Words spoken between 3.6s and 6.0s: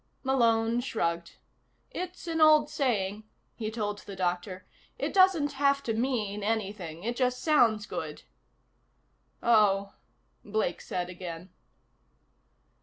told the doctor. "It doesn't have to